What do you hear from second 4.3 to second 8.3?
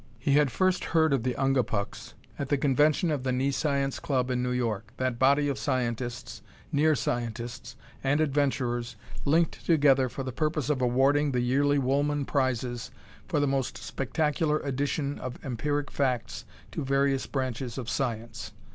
in New York, that body of scientists, near scientists and